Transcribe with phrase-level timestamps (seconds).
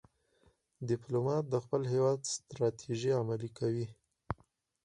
[0.89, 3.87] ډيپلومات د خپل هېواد ستراتیژۍ عملي کوي.